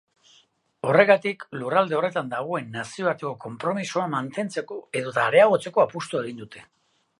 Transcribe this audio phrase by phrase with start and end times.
[0.91, 6.69] Horregatik, lurralde horretan dagoen nazioarteko konpromisoa mantentzeko edota areagotzeko apustua egin dute.